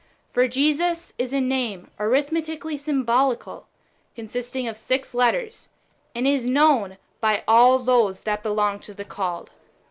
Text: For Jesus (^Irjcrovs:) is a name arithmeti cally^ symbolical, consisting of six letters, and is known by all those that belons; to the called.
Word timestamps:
For 0.31 0.47
Jesus 0.47 1.11
(^Irjcrovs:) 1.11 1.13
is 1.19 1.31
a 1.31 1.39
name 1.41 1.91
arithmeti 1.99 2.57
cally^ 2.57 2.79
symbolical, 2.79 3.67
consisting 4.15 4.67
of 4.67 4.75
six 4.75 5.13
letters, 5.13 5.69
and 6.15 6.25
is 6.25 6.43
known 6.43 6.97
by 7.19 7.43
all 7.47 7.77
those 7.77 8.21
that 8.21 8.41
belons; 8.41 8.83
to 8.87 8.95
the 8.95 9.05
called. 9.05 9.51